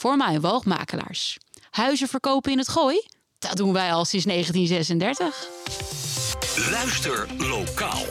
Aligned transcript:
voor 0.00 0.16
mijn 0.16 0.40
woogmakelaars. 0.40 1.38
Huizen 1.70 2.08
verkopen 2.08 2.52
in 2.52 2.58
het 2.58 2.68
gooi? 2.68 3.02
Dat 3.38 3.56
doen 3.56 3.72
wij 3.72 3.92
al 3.92 4.04
sinds 4.04 4.26
1936. 4.26 5.48
Luister 6.70 7.26
lokaal. 7.38 8.04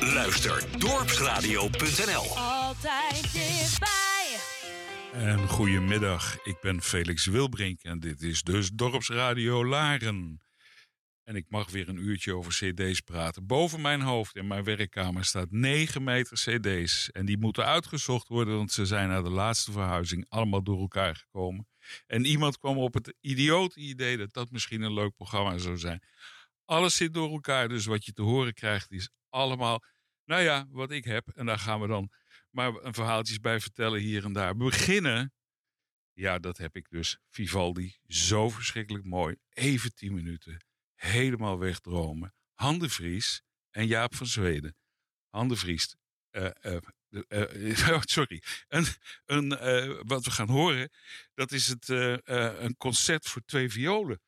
Luister 0.00 0.64
dorpsradio.nl. 0.78 2.38
Altijd 2.38 3.32
dichtbij. 3.32 4.36
En 5.12 5.48
goedemiddag, 5.48 6.36
ik 6.44 6.56
ben 6.60 6.82
Felix 6.82 7.26
Wilbrink 7.26 7.82
en 7.82 8.00
dit 8.00 8.22
is 8.22 8.42
dus 8.42 8.70
Dorpsradio 8.70 9.66
Laren. 9.66 10.43
En 11.24 11.36
ik 11.36 11.44
mag 11.48 11.70
weer 11.70 11.88
een 11.88 11.98
uurtje 11.98 12.34
over 12.34 12.52
cd's 12.52 13.00
praten. 13.00 13.46
Boven 13.46 13.80
mijn 13.80 14.00
hoofd 14.00 14.36
in 14.36 14.46
mijn 14.46 14.64
werkkamer 14.64 15.24
staat 15.24 15.50
9 15.50 16.04
meter 16.04 16.36
cd's. 16.36 17.10
En 17.10 17.26
die 17.26 17.38
moeten 17.38 17.64
uitgezocht 17.64 18.28
worden, 18.28 18.56
want 18.56 18.72
ze 18.72 18.86
zijn 18.86 19.08
na 19.08 19.22
de 19.22 19.30
laatste 19.30 19.72
verhuizing 19.72 20.26
allemaal 20.28 20.62
door 20.62 20.80
elkaar 20.80 21.16
gekomen. 21.16 21.68
En 22.06 22.24
iemand 22.24 22.58
kwam 22.58 22.78
op 22.78 22.94
het 22.94 23.14
idiote 23.20 23.80
idee 23.80 24.16
dat 24.16 24.32
dat 24.32 24.50
misschien 24.50 24.82
een 24.82 24.92
leuk 24.92 25.14
programma 25.14 25.58
zou 25.58 25.78
zijn. 25.78 26.02
Alles 26.64 26.96
zit 26.96 27.14
door 27.14 27.30
elkaar, 27.30 27.68
dus 27.68 27.86
wat 27.86 28.04
je 28.04 28.12
te 28.12 28.22
horen 28.22 28.54
krijgt 28.54 28.90
is 28.90 29.10
allemaal, 29.28 29.82
nou 30.24 30.42
ja, 30.42 30.66
wat 30.70 30.90
ik 30.90 31.04
heb. 31.04 31.28
En 31.28 31.46
daar 31.46 31.58
gaan 31.58 31.80
we 31.80 31.86
dan 31.86 32.10
maar 32.50 32.74
een 32.74 32.94
verhaaltjes 32.94 33.40
bij 33.40 33.60
vertellen 33.60 34.00
hier 34.00 34.24
en 34.24 34.32
daar. 34.32 34.56
Beginnen, 34.56 35.32
ja, 36.12 36.38
dat 36.38 36.56
heb 36.58 36.76
ik 36.76 36.88
dus. 36.90 37.18
Vivaldi, 37.30 37.96
zo 38.06 38.50
verschrikkelijk 38.50 39.04
mooi. 39.04 39.36
Even 39.50 39.94
10 39.94 40.14
minuten, 40.14 40.64
helemaal 41.04 41.58
wegdromen. 41.58 42.34
Handenvries 42.54 43.42
en 43.70 43.86
Jaap 43.86 44.14
van 44.14 44.26
Zweden. 44.26 44.76
Handenvries, 45.28 45.96
eh, 46.30 46.50
eh, 46.60 46.76
eh, 47.28 47.88
oh, 47.94 48.00
sorry. 48.00 48.42
Een, 48.68 48.86
een, 49.24 49.48
wat 50.06 50.24
we 50.24 50.30
gaan 50.30 50.48
horen, 50.48 50.90
dat 51.34 51.52
is 51.52 51.68
het, 51.68 51.88
een 51.88 52.76
concert 52.76 53.26
voor 53.26 53.42
twee 53.44 53.70
violen. 53.70 54.20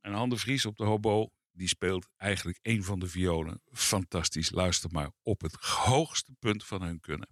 En 0.00 0.12
Han 0.12 0.28
de 0.28 0.36
Vries 0.36 0.66
op 0.66 0.76
de 0.76 0.84
hobo, 0.84 1.30
die 1.50 1.68
speelt 1.68 2.08
eigenlijk 2.16 2.58
een 2.62 2.84
van 2.84 2.98
de 2.98 3.08
violen. 3.08 3.62
Fantastisch, 3.72 4.50
luister 4.50 4.90
maar. 4.90 5.12
Op 5.22 5.40
het 5.40 5.54
hoogste 5.54 6.32
punt 6.38 6.64
van 6.64 6.82
hun 6.82 7.00
kunnen. 7.00 7.28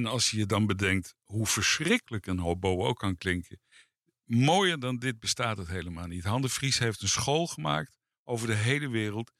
En 0.00 0.06
als 0.06 0.30
je 0.30 0.46
dan 0.46 0.66
bedenkt 0.66 1.14
hoe 1.24 1.46
verschrikkelijk 1.46 2.26
een 2.26 2.38
hobo 2.38 2.86
ook 2.86 2.98
kan 2.98 3.16
klinken. 3.16 3.60
Mooier 4.24 4.78
dan 4.78 4.96
dit 4.98 5.18
bestaat 5.18 5.56
het 5.58 5.68
helemaal 5.68 6.06
niet. 6.06 6.24
Han 6.24 6.42
de 6.42 6.48
Vries 6.48 6.78
heeft 6.78 7.02
een 7.02 7.08
school 7.08 7.46
gemaakt 7.46 7.98
over 8.24 8.46
de 8.46 8.54
hele 8.54 8.88
wereld. 8.88 9.32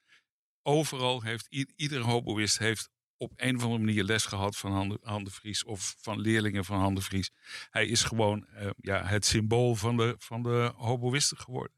Overal 0.62 1.22
heeft 1.22 1.46
i- 1.54 1.72
ieder 1.76 2.00
hoboïst 2.00 2.58
heeft 2.58 2.88
op 3.16 3.32
een 3.36 3.56
of 3.56 3.62
andere 3.62 3.84
manier 3.84 4.04
les 4.04 4.24
gehad 4.24 4.56
van 4.56 4.98
Han 5.02 5.24
de, 5.24 5.30
Vries 5.30 5.64
of 5.64 5.94
van 6.00 6.20
leerlingen 6.20 6.64
van 6.64 6.78
Han 6.80 6.94
de 6.94 7.00
Vries. 7.00 7.30
Hij 7.70 7.86
is 7.86 8.02
gewoon 8.02 8.46
eh, 8.46 8.70
ja, 8.76 9.04
het 9.04 9.24
symbool 9.26 9.74
van 9.74 9.96
de, 9.96 10.14
van 10.18 10.42
de 10.42 10.72
hoboïsten 10.76 11.36
geworden. 11.36 11.76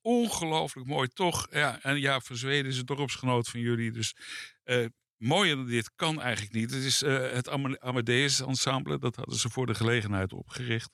Ongelooflijk 0.00 0.86
mooi, 0.86 1.08
toch? 1.08 1.46
Ja, 1.50 1.82
en 1.82 2.00
ja, 2.00 2.20
van 2.20 2.36
Zweden 2.36 2.70
is 2.70 2.76
het 2.76 2.86
dorpsgenoot 2.86 3.48
van 3.48 3.60
jullie. 3.60 3.92
Dus 3.92 4.14
eh, 4.62 4.86
mooier 5.20 5.56
dan 5.56 5.66
dit 5.66 5.90
kan 5.94 6.20
eigenlijk 6.20 6.54
niet. 6.54 6.70
Het 6.70 6.84
is 6.84 7.02
eh, 7.02 7.30
het 7.32 7.48
Ama- 7.48 7.78
Amadeus 7.78 8.40
Ensemble, 8.40 8.98
dat 8.98 9.16
hadden 9.16 9.38
ze 9.38 9.50
voor 9.50 9.66
de 9.66 9.74
gelegenheid 9.74 10.32
opgericht. 10.32 10.90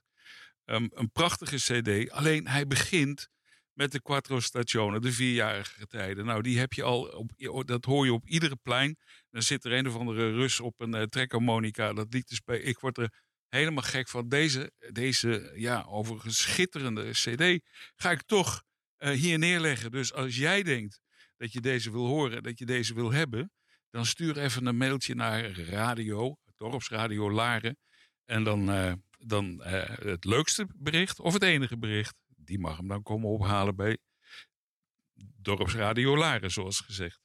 Ehm, 0.65 0.87
een 0.91 1.11
prachtige 1.11 1.57
cd, 1.57 2.11
alleen 2.11 2.49
hij 2.49 2.67
begint 2.67 3.29
met 3.73 3.93
de 3.93 4.03
Quattro 4.03 4.41
Stationen, 4.41 5.01
de 5.01 5.13
vierjarige 5.13 5.87
tijden. 5.87 6.25
Nou, 6.25 6.43
die 6.43 6.59
heb 6.59 6.73
je 6.73 6.83
al, 6.83 7.03
op, 7.37 7.67
dat 7.67 7.85
hoor 7.85 8.05
je 8.05 8.13
op 8.13 8.27
iedere 8.29 8.57
plein. 8.57 8.97
Dan 9.31 9.43
zit 9.43 9.65
er 9.65 9.73
een 9.73 9.87
of 9.89 9.97
andere 9.97 10.31
Rus 10.31 10.61
op 10.61 10.81
een 10.81 10.95
uh, 10.95 11.03
trekharmonica 11.03 11.93
dat 11.93 12.13
lied 12.13 12.27
te 12.27 12.35
spelen. 12.35 12.67
Ik 12.67 12.79
word 12.79 12.99
er 12.99 13.13
helemaal 13.49 13.83
gek 13.83 14.09
van. 14.09 14.29
Deze, 14.29 14.73
deze 14.93 15.53
ja, 15.55 15.83
overigens 15.89 16.39
schitterende 16.39 17.11
cd 17.11 17.61
ga 17.95 18.11
ik 18.11 18.23
toch 18.23 18.63
uh, 18.99 19.11
hier 19.11 19.39
neerleggen. 19.39 19.91
Dus 19.91 20.13
als 20.13 20.37
jij 20.37 20.63
denkt 20.63 21.01
dat 21.37 21.53
je 21.53 21.61
deze 21.61 21.91
wil 21.91 22.07
horen, 22.07 22.43
dat 22.43 22.59
je 22.59 22.67
deze 22.67 22.95
wil 22.95 23.13
hebben, 23.13 23.53
dan 23.97 24.07
stuur 24.07 24.39
even 24.39 24.67
een 24.67 24.77
mailtje 24.77 25.15
naar 25.15 25.51
radio, 25.61 26.37
dorpsradio 26.57 27.31
Laren. 27.31 27.79
En 28.25 28.45
dan, 28.45 28.71
uh, 28.71 28.93
dan 29.19 29.63
uh, 29.67 29.89
het 29.89 30.25
leukste 30.25 30.67
bericht 30.75 31.21
of 31.21 31.33
het 31.33 31.43
enige 31.43 31.79
bericht, 31.79 32.15
die 32.37 32.59
mag 32.59 32.77
hem 32.77 32.89
dan 32.89 33.03
komen 33.03 33.29
ophalen 33.29 33.77
bij 33.77 33.99
dorpsradio 35.37 36.17
Laren, 36.17 36.51
zoals 36.51 36.81
gezegd. 36.81 37.21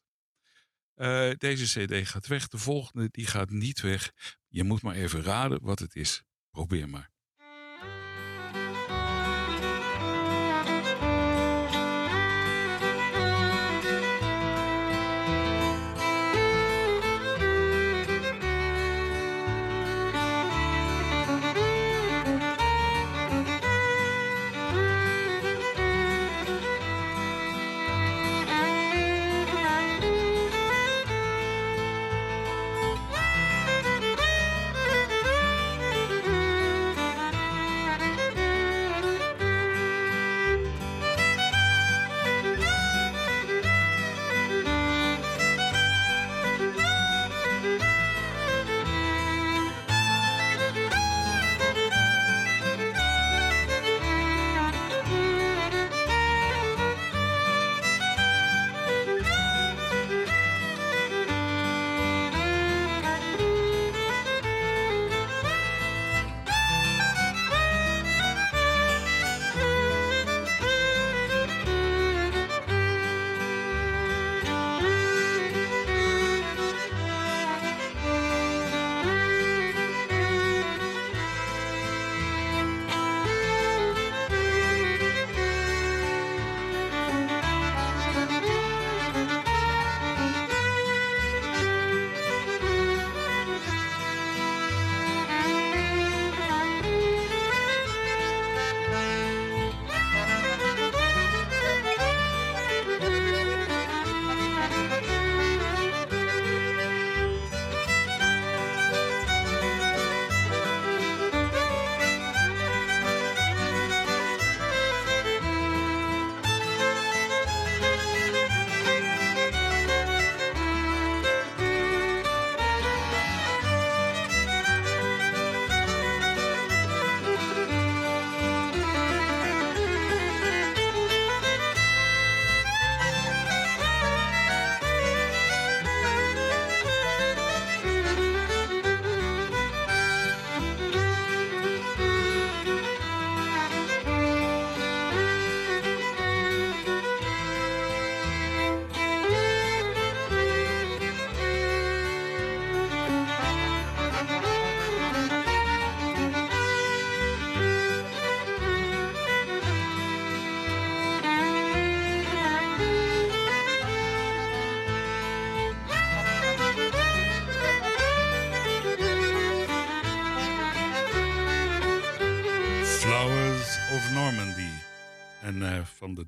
Uh, 0.95 1.31
deze 1.37 1.85
cd 1.85 2.07
gaat 2.07 2.27
weg, 2.27 2.47
de 2.47 2.57
volgende 2.57 3.07
die 3.11 3.27
gaat 3.27 3.49
niet 3.49 3.81
weg. 3.81 4.11
Je 4.47 4.63
moet 4.63 4.81
maar 4.81 4.95
even 4.95 5.23
raden 5.23 5.59
wat 5.61 5.79
het 5.79 5.95
is. 5.95 6.23
Probeer 6.51 6.89
maar. 6.89 7.11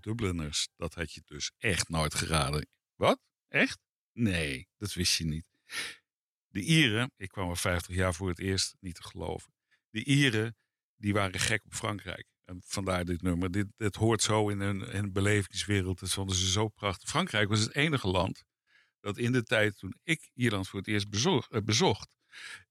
Dubliners, 0.04 0.68
dat 0.76 0.94
had 0.94 1.14
je 1.14 1.22
dus 1.26 1.52
echt 1.58 1.90
nooit 1.90 2.16
geraden. 2.16 2.68
Wat? 2.96 3.20
Echt? 3.48 3.80
Nee, 4.12 4.68
dat 4.78 4.94
wist 4.94 5.18
je 5.18 5.26
niet. 5.26 5.50
De 6.48 6.62
Ieren, 6.62 7.12
ik 7.16 7.30
kwam 7.30 7.50
er 7.50 7.58
50 7.58 7.96
jaar 7.96 8.14
voor 8.14 8.30
het 8.30 8.40
eerst 8.40 8.76
niet 8.80 8.96
te 8.96 9.04
geloven. 9.04 9.54
De 9.90 10.04
Ieren, 10.04 10.56
die 10.96 11.14
waren 11.14 11.40
gek 11.40 11.66
op 11.66 11.74
Frankrijk. 11.74 12.28
En 12.46 12.62
vandaar 12.66 13.06
dit 13.06 13.22
nummer. 13.22 13.52
Dit, 13.52 13.96
hoort 13.96 14.22
zo 14.22 14.50
in 14.50 14.60
een 14.60 15.12
belevingswereld. 15.12 16.00
Dat 16.00 16.12
vonden 16.12 16.36
ze 16.36 16.52
zo 16.52 16.68
prachtig. 16.68 17.10
Frankrijk 17.10 17.50
was 17.50 17.60
het 17.60 17.76
enige 17.76 18.08
land 18.08 18.44
dat 19.04 19.18
in 19.18 19.32
de 19.32 19.44
tijd 19.44 19.78
toen 19.78 19.96
ik 20.04 20.30
Ierland 20.34 20.68
voor 20.68 20.80
het 20.80 20.88
eerst 20.88 21.10
bezocht, 21.10 21.52
eh, 21.52 21.62
bezocht 21.62 22.16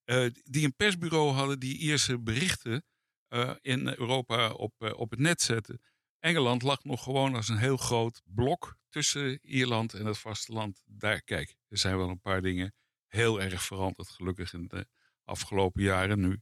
eh, 0.05 0.27
die 0.45 0.65
een 0.65 0.75
persbureau 0.77 1.33
hadden 1.33 1.59
die 1.59 1.79
Ierse 1.79 2.19
berichten 2.19 2.85
eh, 3.29 3.55
in 3.61 3.89
Europa 3.89 4.51
op, 4.51 4.73
op 4.97 5.11
het 5.11 5.19
net 5.19 5.43
zetten. 5.43 5.81
Engeland 6.23 6.63
lag 6.63 6.85
nog 6.85 7.03
gewoon 7.03 7.35
als 7.35 7.49
een 7.49 7.59
heel 7.59 7.77
groot 7.77 8.23
blok 8.25 8.79
tussen 8.89 9.39
Ierland 9.43 9.95
en 9.95 10.07
het 10.07 10.19
vasteland. 10.19 10.83
Daar, 10.87 11.23
kijk, 11.23 11.57
er 11.69 11.79
zijn 11.79 11.97
wel 11.97 12.09
een 12.09 12.21
paar 12.21 12.43
dingen 12.43 12.75
heel 13.07 13.41
erg 13.41 13.63
veranderd, 13.63 14.09
gelukkig 14.09 14.53
in 14.53 14.67
de 14.69 14.87
afgelopen 15.25 15.83
jaren. 15.83 16.21
Nu 16.21 16.41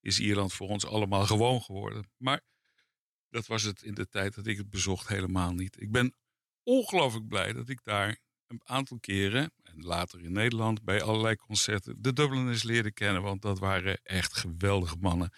is 0.00 0.20
Ierland 0.20 0.52
voor 0.52 0.68
ons 0.68 0.86
allemaal 0.86 1.26
gewoon 1.26 1.62
geworden. 1.62 2.10
Maar 2.16 2.40
dat 3.28 3.46
was 3.46 3.62
het 3.62 3.82
in 3.82 3.94
de 3.94 4.08
tijd 4.08 4.34
dat 4.34 4.46
ik 4.46 4.56
het 4.56 4.70
bezocht 4.70 5.08
helemaal 5.08 5.52
niet. 5.52 5.80
Ik 5.80 5.90
ben 5.90 6.14
ongelooflijk 6.62 7.28
blij 7.28 7.52
dat 7.52 7.68
ik 7.68 7.80
daar 7.84 8.18
een 8.46 8.60
aantal 8.64 8.98
keren, 8.98 9.52
en 9.62 9.82
later 9.82 10.20
in 10.20 10.32
Nederland, 10.32 10.84
bij 10.84 11.02
allerlei 11.02 11.36
concerten, 11.36 12.02
de 12.02 12.12
Dubliners 12.12 12.62
leerde 12.62 12.92
kennen. 12.92 13.22
Want 13.22 13.42
dat 13.42 13.58
waren 13.58 14.00
echt 14.02 14.36
geweldige 14.36 14.96
mannen. 15.00 15.32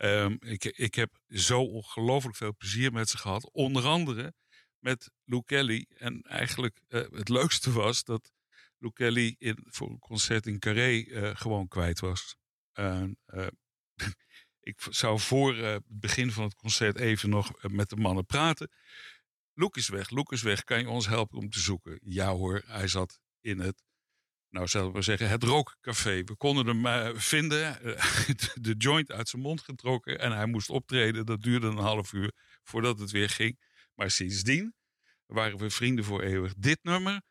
Ehm, 0.00 0.36
ik, 0.40 0.64
ik 0.64 0.94
heb 0.94 1.20
zo 1.28 1.62
ongelooflijk 1.62 2.36
veel 2.36 2.54
plezier 2.56 2.92
met 2.92 3.08
ze 3.08 3.18
gehad. 3.18 3.50
Onder 3.52 3.86
andere 3.86 4.34
met 4.78 5.10
Lou 5.24 5.42
Kelly. 5.44 5.86
En 5.88 6.22
eigenlijk 6.22 6.82
eh, 6.88 7.00
het 7.10 7.28
leukste 7.28 7.72
was 7.72 8.04
dat 8.04 8.32
Lou 8.78 8.92
Kelly 8.92 9.34
in, 9.38 9.58
voor 9.66 9.90
een 9.90 9.98
concert 9.98 10.46
in 10.46 10.58
Carré 10.58 11.02
eh, 11.02 11.36
gewoon 11.36 11.68
kwijt 11.68 12.00
was. 12.00 12.36
Eh, 12.72 13.04
ik 14.70 14.80
zou 14.90 15.18
voor 15.18 15.56
het 15.56 15.82
begin 15.86 16.32
van 16.32 16.44
het 16.44 16.54
concert 16.54 16.98
even 16.98 17.30
nog 17.30 17.62
met 17.62 17.88
de 17.88 17.96
mannen 17.96 18.26
praten. 18.26 18.70
Loek 19.52 19.76
is 19.76 19.88
weg, 19.88 20.10
Loek 20.10 20.32
is 20.32 20.42
weg. 20.42 20.64
Kan 20.64 20.80
je 20.80 20.88
ons 20.88 21.06
helpen 21.06 21.38
om 21.38 21.50
te 21.50 21.60
zoeken? 21.60 21.98
Ja 22.02 22.30
hoor, 22.30 22.62
hij 22.66 22.88
zat 22.88 23.20
in 23.40 23.58
het, 23.58 23.82
nou 24.50 24.66
zullen 24.66 24.86
we 24.86 24.92
maar 24.92 25.02
zeggen, 25.02 25.28
het 25.28 25.42
rookcafé. 25.42 26.24
We 26.24 26.36
konden 26.36 26.66
hem 26.66 26.86
eh, 26.86 27.18
vinden, 27.18 27.82
eh, 27.82 28.28
de 28.66 28.74
joint 28.78 29.12
uit 29.12 29.28
zijn 29.28 29.42
mond 29.42 29.60
getrokken 29.60 30.18
en 30.18 30.32
hij 30.32 30.46
moest 30.46 30.70
optreden. 30.70 31.26
Dat 31.26 31.42
duurde 31.42 31.66
een 31.66 31.76
half 31.76 32.12
uur 32.12 32.32
voordat 32.62 32.98
het 32.98 33.10
weer 33.10 33.28
ging. 33.28 33.60
Maar 33.94 34.10
sindsdien 34.10 34.74
waren 35.26 35.58
we 35.58 35.70
vrienden 35.70 36.04
voor 36.04 36.22
eeuwig. 36.22 36.54
Dit 36.56 36.78
nummer, 36.82 37.22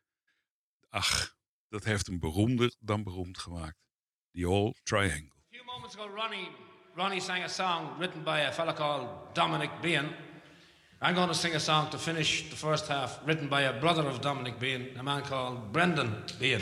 ach, 0.90 1.36
dat 1.70 1.84
heeft 1.84 2.08
hem 2.08 2.20
beroemder 2.20 2.76
dan 2.80 3.04
beroemd 3.04 3.38
gemaakt. 3.38 3.78
The 4.32 4.50
Old 4.50 4.80
Triangle. 4.84 5.34
A 5.38 5.56
few 5.56 5.64
moments 5.64 5.98
ago, 5.98 6.16
Ronnie, 6.16 6.50
Ronnie 6.96 7.22
sang 7.22 7.44
a 7.44 7.48
song 7.48 7.98
written 7.98 8.24
by 8.24 8.40
a 8.48 8.52
fella 8.52 8.74
called 8.74 9.08
Dominic 9.34 9.70
Bean. 9.82 10.06
I'm 11.02 11.16
going 11.16 11.28
to 11.28 11.34
sing 11.34 11.56
a 11.56 11.60
song 11.60 11.90
to 11.90 11.98
finish 11.98 12.50
the 12.50 12.56
first 12.56 12.88
half, 12.88 13.20
written 13.26 13.48
by 13.48 13.62
a 13.62 13.80
brother 13.80 14.06
of 14.08 14.20
Dominic 14.20 14.60
Bean, 14.60 14.98
a 14.98 15.04
man 15.04 15.22
called 15.22 15.72
Brendan 15.72 16.24
Bean. 16.40 16.62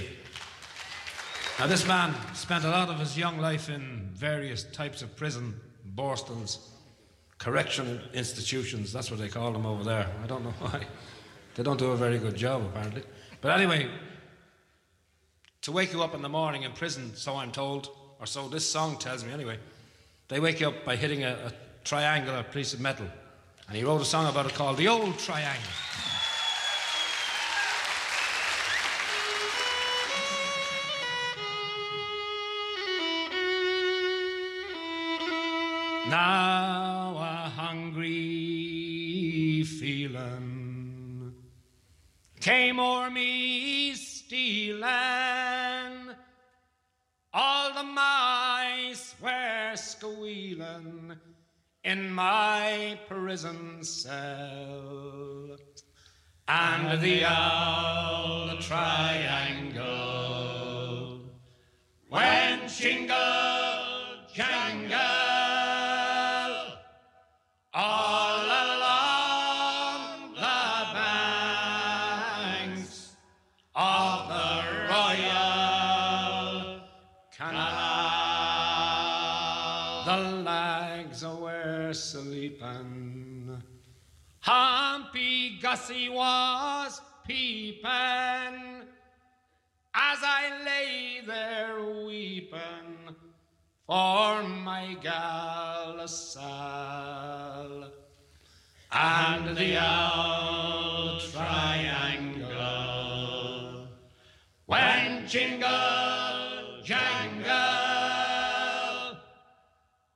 Now, 1.59 1.65
this 1.65 1.87
man 1.87 2.13
spent 2.35 2.65
a 2.65 2.69
lot 2.69 2.89
of 2.89 2.99
his 2.99 3.17
young 3.17 3.39
life 3.39 3.67
in 3.67 4.11
various 4.13 4.63
types 4.63 5.01
of 5.01 5.15
prison, 5.15 5.59
Borstons, 5.95 6.59
correctional 7.39 7.97
institutions. 8.13 8.93
That's 8.93 9.09
what 9.09 9.19
they 9.19 9.27
call 9.27 9.51
them 9.53 9.65
over 9.65 9.83
there. 9.83 10.07
I 10.23 10.27
don't 10.27 10.43
know 10.43 10.51
why. 10.59 10.85
They 11.55 11.63
don't 11.63 11.79
do 11.79 11.91
a 11.91 11.97
very 11.97 12.19
good 12.19 12.35
job, 12.35 12.61
apparently. 12.61 13.01
But 13.41 13.59
anyway, 13.59 13.89
to 15.63 15.71
wake 15.71 15.93
you 15.93 16.03
up 16.03 16.13
in 16.13 16.21
the 16.21 16.29
morning 16.29 16.61
in 16.61 16.73
prison, 16.73 17.15
so 17.15 17.35
I'm 17.35 17.51
told, 17.51 17.89
or 18.19 18.27
so 18.27 18.47
this 18.47 18.69
song 18.69 18.99
tells 18.99 19.25
me 19.25 19.33
anyway. 19.33 19.57
They 20.27 20.39
wake 20.39 20.59
you 20.59 20.67
up 20.67 20.85
by 20.85 20.95
hitting 20.95 21.23
a, 21.23 21.31
a 21.47 21.53
triangular 21.83 22.43
piece 22.43 22.75
of 22.75 22.81
metal. 22.81 23.07
And 23.67 23.75
he 23.75 23.83
wrote 23.83 23.99
a 23.99 24.05
song 24.05 24.29
about 24.29 24.45
it 24.45 24.53
called 24.53 24.77
The 24.77 24.89
Old 24.89 25.17
Triangle. 25.17 25.71
Now 36.09 37.17
a 37.17 37.49
hungry 37.49 38.15
feeling 39.63 41.33
came 42.39 42.79
o'er 42.79 43.09
me 43.09 43.93
stealing. 43.93 44.85
All 47.33 47.73
the 47.73 47.83
mice 47.83 49.15
were 49.21 49.75
squealing 49.75 51.17
in 51.83 52.09
my 52.09 52.97
prison 53.09 53.83
cell. 53.83 55.57
And 56.47 57.01
the 57.01 57.25
old 57.25 58.61
triangle 58.61 59.59
went 62.09 62.69
jingle 62.69 63.17
jangle 64.33 65.46
all 67.79 68.41
along 68.43 70.33
the 70.33 70.87
banks 72.17 72.93
of 73.75 74.27
the 74.29 74.63
Royal 74.89 76.81
Canal. 77.37 77.67
The 80.05 80.17
lags 80.41 81.21
were 81.23 81.93
sleeping. 81.93 83.61
Humpy 84.39 85.59
Gussie 85.59 86.09
was 86.09 86.99
peeping 87.27 87.85
as 89.93 90.19
I 90.23 90.51
lay 90.65 91.21
there 91.27 91.85
weeping 92.07 93.15
for 93.87 94.43
my 94.43 94.97
gal 95.01 96.05
Sal. 96.07 97.85
And 98.91 99.57
the 99.57 99.77
old 99.81 101.21
triangle 101.31 102.47
when 104.65 105.25
jingle 105.27 106.81
jangle 106.83 107.53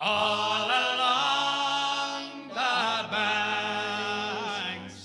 all 0.02 0.66
along 0.66 2.50
the 2.50 3.08
banks 3.16 5.00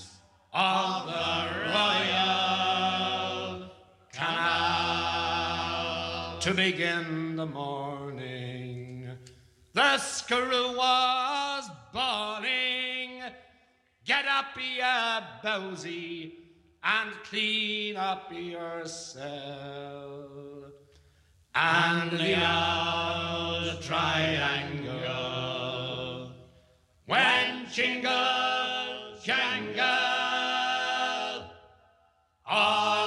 of 0.53 1.05
the 1.05 1.29
Royal 1.73 3.07
Canal. 4.11 5.59
To 6.39 6.53
begin 6.53 7.35
the 7.37 7.45
morning. 7.45 8.26
The 9.77 9.97
screw 9.99 10.75
was 10.75 11.69
bawling, 11.93 13.21
get 14.05 14.25
up, 14.25 14.57
ya 14.75 15.21
bowsy, 15.43 16.33
and 16.83 17.11
clean 17.29 17.95
up 17.95 18.31
your 18.33 18.87
cell. 18.87 20.71
And 21.53 22.09
the 22.09 22.37
old 22.37 23.79
triangle 23.83 24.97
when 27.05 27.67
jingle 27.71 29.13
jangle 29.23 29.85
all 32.47 33.06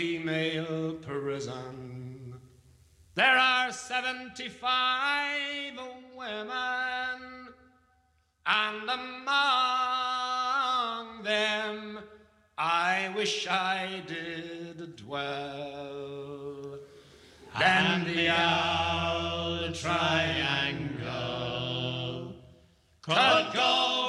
female 0.00 0.94
prison. 0.94 2.34
There 3.14 3.36
are 3.36 3.70
75 3.70 5.78
women, 6.16 7.48
and 8.46 8.88
among 8.88 9.22
them 11.22 11.98
I 12.56 13.12
wish 13.14 13.46
I 13.46 14.02
did 14.06 14.96
dwell. 14.96 16.78
And 17.62 18.06
the 18.06 18.30
old 18.30 19.74
triangle 19.74 21.02
could 23.02 23.52
go 23.52 23.99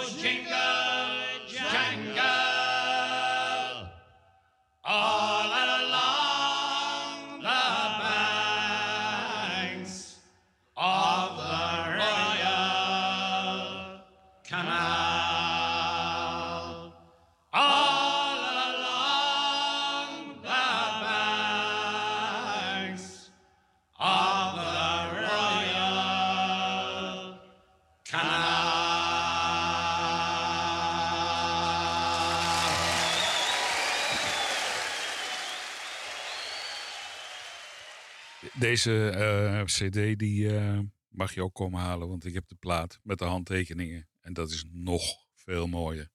Deze 38.62 39.10
eh, 39.10 39.64
CD 39.64 40.20
die 40.20 40.58
eh, 40.58 40.80
mag 41.08 41.34
je 41.34 41.44
ook 41.44 41.54
komen 41.54 41.80
halen, 41.80 42.08
want 42.08 42.26
ik 42.26 42.34
heb 42.34 42.48
de 42.48 42.56
plaat 42.56 43.00
met 43.04 43.18
de 43.18 43.26
handtekeningen. 43.26 44.10
En 44.20 44.34
dat 44.34 44.52
is 44.52 44.66
nog 44.70 45.04
veel 45.34 45.68
mooier. 45.68 46.10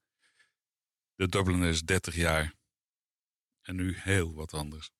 De 1.14 1.28
Dublin 1.28 1.62
is 1.62 1.82
30 1.82 2.14
jaar. 2.14 2.54
En 3.62 3.76
nu 3.76 3.96
heel 3.96 4.34
wat 4.34 4.52
anders. 4.54 4.90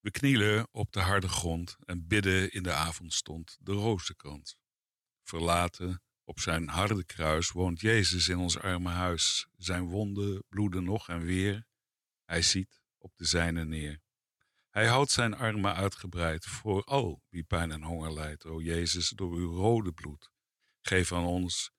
We 0.00 0.10
knielen 0.10 0.68
op 0.70 0.92
de 0.92 1.00
harde 1.00 1.28
grond 1.28 1.76
en 1.84 2.06
bidden 2.06 2.52
in 2.52 2.62
de 2.62 2.72
avondstond 2.72 3.56
de 3.60 3.72
rozenkrans. 3.72 4.58
Verlaten 5.22 6.02
op 6.24 6.40
zijn 6.40 6.68
harde 6.68 7.04
kruis 7.04 7.50
woont 7.50 7.80
Jezus 7.80 8.28
in 8.28 8.38
ons 8.38 8.58
arme 8.58 8.90
huis. 8.90 9.48
Zijn 9.56 9.84
wonden 9.84 10.44
bloeden 10.48 10.84
nog 10.84 11.08
en 11.08 11.20
weer. 11.20 11.66
Hij 12.24 12.42
ziet 12.42 12.82
op 12.98 13.12
de 13.16 13.24
zijne 13.24 13.64
neer. 13.64 14.06
Hij 14.78 14.86
houdt 14.86 15.10
zijn 15.10 15.34
armen 15.34 15.74
uitgebreid 15.74 16.46
voor 16.46 16.84
al 16.84 17.22
wie 17.28 17.42
pijn 17.42 17.72
en 17.72 17.82
honger 17.82 18.12
lijdt. 18.12 18.44
O 18.44 18.60
Jezus, 18.60 19.08
door 19.08 19.32
uw 19.32 19.52
rode 19.52 19.92
bloed, 19.92 20.30
geef 20.80 21.12
aan 21.12 21.24
ons, 21.24 21.70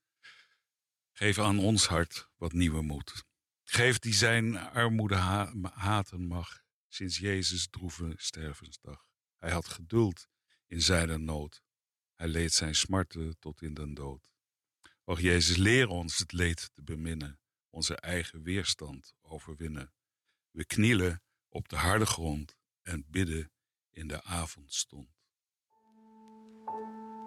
geef 1.12 1.38
aan 1.38 1.58
ons 1.58 1.86
hart 1.86 2.30
wat 2.36 2.52
nieuwe 2.52 2.82
moed. 2.82 3.24
Geef 3.64 3.98
die 3.98 4.12
zijn 4.12 4.56
armoede 4.56 5.14
ha 5.14 5.52
haten 5.72 6.26
mag, 6.26 6.62
sinds 6.88 7.18
Jezus 7.18 7.68
droeve 7.68 8.12
stervensdag. 8.16 9.04
Hij 9.36 9.50
had 9.50 9.68
geduld 9.68 10.28
in 10.66 10.82
zijn 10.82 11.24
nood. 11.24 11.62
Hij 12.14 12.28
leed 12.28 12.52
zijn 12.52 12.74
smarten 12.74 13.38
tot 13.38 13.62
in 13.62 13.74
den 13.74 13.94
dood. 13.94 14.30
Och 15.04 15.20
Jezus, 15.20 15.56
leer 15.56 15.88
ons 15.88 16.18
het 16.18 16.32
leed 16.32 16.70
te 16.72 16.82
beminnen, 16.82 17.40
onze 17.70 17.96
eigen 17.96 18.42
weerstand 18.42 19.14
overwinnen. 19.20 19.92
We 20.50 20.64
knielen 20.64 21.22
op 21.48 21.68
de 21.68 21.76
harde 21.76 22.06
grond 22.06 22.58
en 22.82 23.04
bidden 23.08 23.52
in 23.90 24.08
de 24.08 24.22
avondstond. 24.22 25.08
Disons 26.64 27.19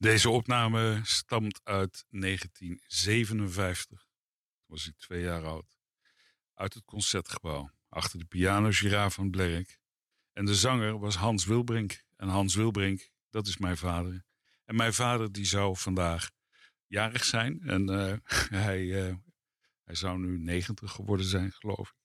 Deze 0.00 0.30
opname 0.30 1.00
stamt 1.02 1.60
uit 1.64 2.04
1957. 2.10 3.98
Toen 3.98 4.66
was 4.66 4.86
ik 4.88 4.96
twee 4.96 5.22
jaar 5.22 5.44
oud. 5.44 5.78
Uit 6.54 6.74
het 6.74 6.84
concertgebouw. 6.84 7.70
Achter 7.88 8.18
de 8.18 8.24
piano 8.24 8.70
Girard 8.70 9.14
van 9.14 9.30
Blerk. 9.30 9.78
En 10.32 10.44
de 10.44 10.54
zanger 10.54 10.98
was 10.98 11.16
Hans 11.16 11.44
Wilbrink. 11.44 12.02
En 12.16 12.28
Hans 12.28 12.54
Wilbrink, 12.54 13.10
dat 13.30 13.46
is 13.46 13.56
mijn 13.56 13.76
vader. 13.76 14.24
En 14.64 14.76
mijn 14.76 14.94
vader 14.94 15.32
die 15.32 15.44
zou 15.44 15.76
vandaag 15.76 16.30
jarig 16.86 17.24
zijn. 17.24 17.60
En 17.62 17.88
eh, 17.88 18.16
hij, 18.64 19.08
eh, 19.08 19.14
hij 19.90 19.98
zou 19.98 20.18
nu 20.18 20.38
90 20.38 20.92
geworden 20.92 21.26
zijn, 21.26 21.52
geloof 21.52 21.88
ik. 21.90 21.96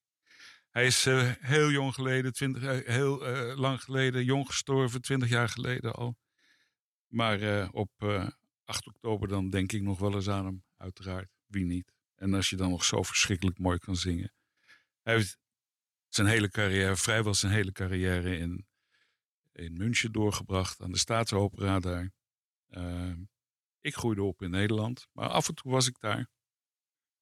Hij 0.69 0.85
is 0.85 1.05
eh, 1.05 1.31
heel 1.39 1.71
jong 1.71 1.93
geleden, 1.93 2.33
20, 2.33 2.63
eh, 2.63 2.87
heel 2.95 3.25
eh, 3.25 3.57
lang 3.57 3.81
geleden, 3.83 4.23
jong 4.23 4.47
gestorven, 4.47 5.01
20 5.01 5.29
jaar 5.29 5.49
geleden 5.49 5.93
al. 5.93 6.17
Maar 7.07 7.69
op 7.71 7.91
eh, 7.97 8.29
8 8.63 8.87
oktober 8.87 9.27
dan 9.27 9.49
denk 9.49 9.71
ik 9.71 9.81
nog 9.81 9.99
wel 9.99 10.13
eens 10.13 10.29
aan 10.29 10.45
hem, 10.45 10.63
uiteraard. 10.77 11.29
Wie 11.45 11.65
niet? 11.65 11.93
En 12.15 12.33
als 12.33 12.49
je 12.49 12.55
dan 12.55 12.69
nog 12.69 12.85
zo 12.85 13.03
verschrikkelijk 13.03 13.59
mooi 13.59 13.77
kan 13.77 13.95
zingen. 13.95 14.33
Hij 15.01 15.13
heeft 15.13 15.37
zijn 16.07 16.27
hele 16.27 16.49
carrière, 16.49 16.95
vrijwel 16.95 17.33
zijn 17.33 17.51
hele 17.51 17.71
carrière 17.71 18.37
in, 18.37 18.67
in 19.51 19.73
München 19.73 20.11
doorgebracht. 20.11 20.81
Aan 20.81 20.91
de 20.91 20.97
Staatsopera 20.97 21.79
daar. 21.79 22.11
Eh, 22.67 23.13
ik 23.81 23.95
groeide 23.95 24.23
op 24.23 24.41
in 24.41 24.49
Nederland, 24.49 25.07
maar 25.11 25.29
af 25.29 25.47
en 25.47 25.55
toe 25.55 25.71
was 25.71 25.87
ik 25.87 25.99
daar. 25.99 26.29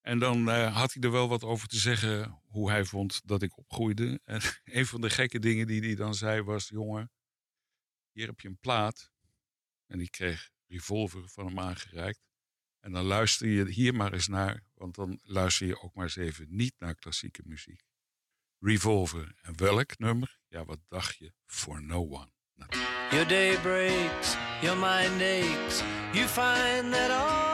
En 0.03 0.19
dan 0.19 0.49
eh, 0.49 0.75
had 0.75 0.93
hij 0.93 1.03
er 1.03 1.11
wel 1.11 1.27
wat 1.27 1.43
over 1.43 1.67
te 1.67 1.77
zeggen 1.77 2.41
hoe 2.45 2.69
hij 2.69 2.85
vond 2.85 3.21
dat 3.25 3.41
ik 3.41 3.57
opgroeide. 3.57 4.19
En 4.23 4.41
een 4.63 4.85
van 4.85 5.01
de 5.01 5.09
gekke 5.09 5.39
dingen 5.39 5.67
die 5.67 5.81
hij 5.81 5.95
dan 5.95 6.15
zei 6.15 6.41
was: 6.41 6.69
Jongen, 6.69 7.11
hier 8.11 8.27
heb 8.27 8.39
je 8.39 8.47
een 8.47 8.57
plaat. 8.57 9.11
En 9.87 9.97
die 9.97 10.09
kreeg 10.09 10.49
Revolver 10.67 11.29
van 11.29 11.45
hem 11.45 11.59
aangereikt. 11.59 12.21
En 12.79 12.91
dan 12.91 13.03
luister 13.03 13.47
je 13.47 13.69
hier 13.69 13.95
maar 13.95 14.13
eens 14.13 14.27
naar, 14.27 14.63
want 14.73 14.95
dan 14.95 15.19
luister 15.21 15.67
je 15.67 15.81
ook 15.81 15.93
maar 15.93 16.03
eens 16.03 16.15
even 16.15 16.47
niet 16.49 16.73
naar 16.77 16.95
klassieke 16.95 17.41
muziek. 17.45 17.83
Revolver. 18.59 19.35
En 19.41 19.57
welk 19.57 19.97
nummer? 19.97 20.39
Ja, 20.47 20.65
wat 20.65 20.79
dacht 20.87 21.17
je? 21.17 21.33
For 21.45 21.83
No 21.83 22.07
One. 22.09 22.31
Natuurlijk. 22.55 23.11
Your 23.11 23.27
day 23.27 23.59
breaks, 23.61 24.35
your 24.61 24.77
mind 24.77 25.21
aches. 25.21 25.81
You 26.13 26.27
find 26.27 26.93
that 26.93 27.09
all 27.09 27.52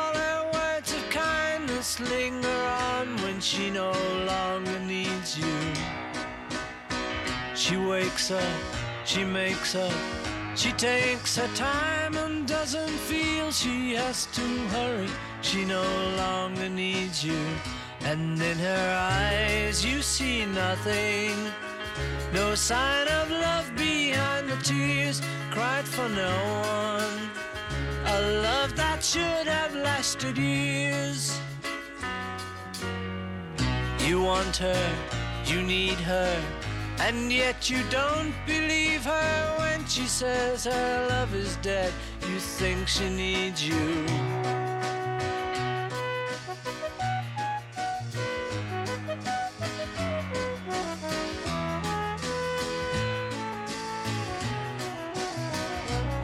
kindness 1.79 1.99
linger 2.11 2.61
on 2.91 3.07
when 3.23 3.39
she 3.39 3.69
no 3.69 3.91
longer 4.27 4.79
needs 4.79 5.37
you. 5.37 5.73
She 7.55 7.77
wakes 7.77 8.31
up, 8.31 8.59
she 9.05 9.23
makes 9.23 9.75
up, 9.75 9.93
she 10.55 10.73
takes 10.73 11.37
her 11.37 11.47
time 11.55 12.17
and 12.17 12.45
doesn't 12.45 12.99
feel 13.07 13.51
she 13.51 13.93
has 13.93 14.25
to 14.33 14.45
hurry. 14.75 15.09
She 15.41 15.63
no 15.63 15.85
longer 16.17 16.67
needs 16.67 17.23
you. 17.23 17.41
And 18.01 18.41
in 18.41 18.57
her 18.57 18.87
eyes, 19.21 19.85
you 19.85 20.01
see 20.01 20.45
nothing. 20.45 21.33
No 22.33 22.55
sign 22.55 23.07
of 23.07 23.31
love 23.31 23.73
behind 23.77 24.49
the 24.49 24.57
tears 24.63 25.21
cried 25.51 25.85
for 25.85 26.09
no 26.09 26.35
one. 26.83 27.19
A 28.05 28.19
love 28.43 28.75
that 28.75 29.01
should 29.01 29.47
have 29.47 29.73
lasted 29.75 30.37
years. 30.37 31.39
You 34.19 34.25
want 34.25 34.57
her, 34.57 34.97
you 35.45 35.61
need 35.61 35.97
her, 35.99 36.43
And 36.99 37.31
yet 37.31 37.69
you 37.69 37.81
don't 37.89 38.33
believe 38.45 39.05
her 39.05 39.55
when 39.59 39.85
she 39.87 40.07
says 40.07 40.65
her 40.65 41.07
love 41.09 41.33
is 41.33 41.55
dead. 41.61 41.93
You 42.27 42.37
think 42.37 42.89
she 42.89 43.07
needs 43.09 43.65
you. 43.65 44.05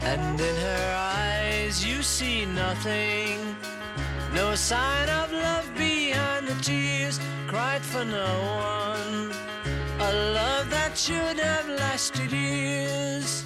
And 0.02 0.38
in 0.38 0.56
her 0.68 0.94
eyes 0.98 1.82
you 1.82 2.02
see 2.02 2.44
nothing. 2.44 3.56
No 4.34 4.54
sign 4.54 5.08
of 5.08 5.32
love 5.32 5.74
cried 7.76 7.84
for 7.84 8.04
no 8.04 8.26
one. 9.04 9.32
A 10.00 10.12
love 10.32 10.70
that 10.70 10.96
should 10.96 11.38
have 11.38 11.68
lasted 11.68 12.32
years. 12.32 13.44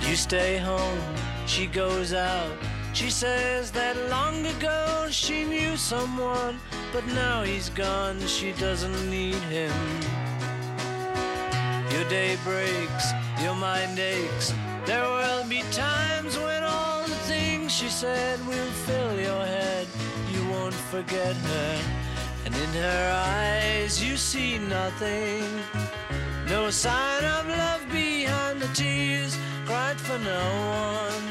You 0.00 0.16
stay 0.16 0.58
home, 0.58 1.00
she 1.46 1.66
goes 1.66 2.12
out. 2.12 2.56
She 2.94 3.10
says 3.10 3.70
that 3.72 3.96
long 4.10 4.46
ago 4.46 5.06
she 5.10 5.44
knew 5.44 5.76
someone, 5.76 6.58
but 6.92 7.06
now 7.08 7.42
he's 7.42 7.68
gone, 7.70 8.20
she 8.26 8.52
doesn't 8.52 9.10
need 9.10 9.42
him. 9.50 9.72
Your 11.92 12.04
day 12.08 12.36
breaks, 12.44 13.12
your 13.42 13.54
mind 13.54 13.98
aches. 13.98 14.52
There 14.84 15.04
will 15.04 15.46
be 15.48 15.62
times 15.70 16.36
when 16.38 16.62
all 16.64 17.02
the 17.02 17.20
things 17.32 17.72
she 17.72 17.88
said 17.88 18.38
will 18.46 18.72
fill 18.86 19.08
head. 19.16 19.27
Won't 20.68 20.80
forget 20.90 21.34
her, 21.34 21.80
and 22.44 22.54
in 22.54 22.82
her 22.82 23.10
eyes 23.14 24.02
you 24.02 24.16
see 24.18 24.58
nothing. 24.58 25.44
No 26.46 26.70
sign 26.70 27.24
of 27.24 27.46
love 27.46 27.86
behind 27.90 28.60
the 28.60 28.68
tears 28.74 29.38
cried 29.64 29.98
for 29.98 30.18
no 30.18 30.44
one. 31.06 31.26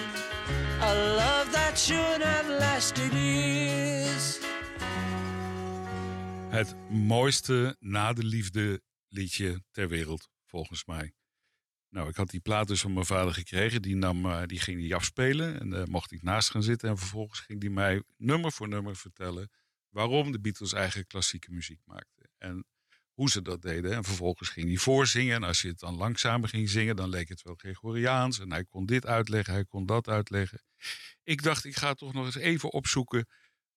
A 0.82 0.94
love 1.16 1.52
that 1.52 1.78
should 1.78 2.22
have 2.24 2.48
lasted 2.50 3.14
years. 3.14 4.40
Het 6.50 6.76
mooiste 6.90 7.76
na 7.80 8.14
de 8.14 8.24
liefde 8.24 8.82
liedje 9.08 9.64
ter 9.72 9.88
wereld, 9.88 10.30
volgens 10.46 10.86
mij. 10.86 11.14
Nou, 11.90 12.10
ik 12.10 12.16
had 12.16 12.30
die 12.30 12.40
plaat 12.40 12.68
dus 12.68 12.82
van 12.82 12.94
mijn 12.94 13.06
vader 13.06 13.34
gekregen. 13.34 13.82
Die, 13.82 13.96
nam, 13.96 14.26
eh, 14.26 14.44
die 14.46 14.60
ging 14.60 14.80
die 14.80 14.96
afspelen 14.96 15.60
en 15.60 15.70
daar 15.70 15.90
mocht 15.90 16.12
ik 16.12 16.22
naast 16.22 16.50
gaan 16.50 16.64
zitten. 16.64 16.90
En 16.90 16.98
vervolgens 16.98 17.40
ging 17.40 17.60
die 17.60 17.70
mij 17.70 18.04
nummer 18.18 18.52
voor 18.52 18.68
nummer 18.68 18.96
vertellen 18.96 19.50
waarom 19.90 20.32
de 20.32 20.40
Beatles 20.40 20.74
eigenlijk 20.74 21.10
klassieke 21.10 21.52
muziek 21.52 21.80
maakten. 21.86 22.30
En 22.38 22.66
hoe 23.18 23.30
ze 23.30 23.42
dat 23.42 23.62
deden. 23.62 23.94
En 23.94 24.04
vervolgens 24.04 24.50
ging 24.50 24.68
hij 24.68 24.78
voorzingen. 24.78 25.36
En 25.36 25.44
als 25.44 25.62
je 25.62 25.68
het 25.68 25.80
dan 25.80 25.96
langzamer 25.96 26.50
ging 26.50 26.70
zingen, 26.70 26.96
dan 26.96 27.10
leek 27.10 27.30
het 27.30 27.42
wel 27.42 27.56
Gregoriaans. 27.56 28.40
En 28.40 28.52
hij 28.52 28.66
kon 28.66 28.86
dit 28.86 29.06
uitleggen, 29.06 29.54
hij 29.54 29.66
kon 29.66 29.86
dat 29.86 30.08
uitleggen. 30.08 30.62
Ik 31.24 31.44
dacht, 31.44 31.66
ik 31.66 31.76
ga 31.76 31.94
toch 31.94 32.14
nog 32.14 32.26
eens 32.26 32.36
even 32.36 32.72
opzoeken 32.72 33.28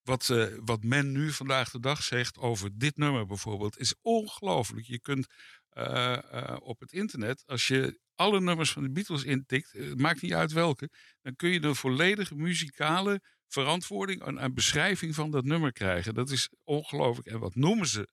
wat, 0.03 0.31
eh, 0.31 0.47
wat 0.65 0.83
men 0.83 1.13
nu 1.13 1.33
vandaag 1.33 1.71
de 1.71 1.81
dag 1.81 2.03
zegt 2.03 2.39
over 2.39 2.71
dit 2.79 2.97
nummer 2.97 3.27
bijvoorbeeld. 3.27 3.79
Is 3.79 3.95
ongelooflijk. 4.03 4.87
Je 4.87 5.01
kunt 5.01 5.27
eh, 5.71 6.17
eh, 6.53 6.57
op 6.61 6.81
het 6.81 6.93
internet, 6.93 7.47
als 7.47 7.69
je 7.69 8.01
alle 8.15 8.41
nummers 8.41 8.73
van 8.73 8.83
de 8.83 8.91
Beatles 8.91 9.25
intikt, 9.25 9.75
eh, 9.75 9.93
maakt 9.95 10.23
niet 10.23 10.33
uit 10.33 10.53
welke, 10.53 10.91
dan 11.21 11.37
kun 11.37 11.51
je 11.51 11.61
de 11.61 11.75
volledige 11.75 12.35
muzikale 12.35 13.21
verantwoording 13.47 14.39
en, 14.39 14.55
beschrijving 14.55 15.15
van 15.15 15.31
dat 15.31 15.45
nummer 15.45 15.73
krijgen. 15.73 16.15
Dat 16.15 16.31
is 16.31 16.51
ongelooflijk. 16.65 17.29
En 17.29 17.39
wat 17.39 17.55
noemen 17.55 17.87
ze 17.87 18.09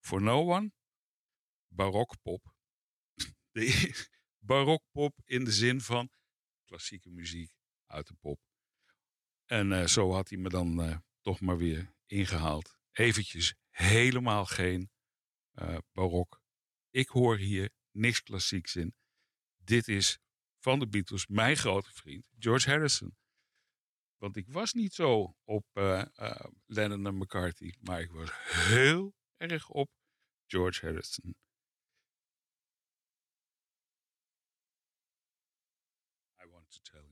voor 0.00 0.22
No 0.22 0.54
One? 0.54 0.72
Barokpop. 1.68 2.54
De- 3.52 4.08
Barokpop 4.38 5.20
in 5.24 5.44
de 5.44 5.52
zin 5.52 5.80
van 5.80 6.10
klassieke 6.64 7.10
muziek 7.10 7.50
uit 7.86 8.06
de 8.06 8.14
pop. 8.14 8.40
En 9.44 9.88
zo 9.88 10.12
had 10.12 10.28
hij 10.28 10.38
me 10.38 10.48
dan 10.48 11.02
toch 11.20 11.40
maar 11.40 11.56
weer 11.56 11.94
ingehaald. 12.06 12.78
Eventjes 12.92 13.54
helemaal 13.70 14.44
geen 14.44 14.90
barok. 15.92 16.40
Ik 16.96 17.08
hoor 17.08 17.36
hier 17.36 17.70
niks 17.90 18.22
klassieks 18.22 18.76
in. 18.76 18.94
Dit 19.56 19.88
is 19.88 20.18
van 20.58 20.78
de 20.78 20.88
Beatles 20.88 21.26
mijn 21.26 21.56
grote 21.56 21.92
vriend 21.92 22.24
George 22.38 22.70
Harrison. 22.70 23.16
Want 24.16 24.36
ik 24.36 24.48
was 24.48 24.72
niet 24.72 24.94
zo 24.94 25.36
op 25.44 25.66
eh, 25.72 26.04
Lennon 26.66 27.06
en 27.06 27.16
McCarthy, 27.16 27.72
maar 27.80 28.00
ik 28.00 28.10
was 28.10 28.30
heel 28.68 29.14
erg 29.36 29.68
op 29.68 29.90
George 30.46 30.86
Harrison. 30.86 31.36
I 36.42 36.46
want 36.48 36.70
to 36.70 36.78
tell 36.82 37.05